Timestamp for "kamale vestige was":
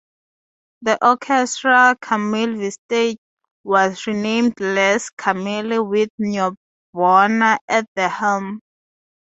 2.01-4.07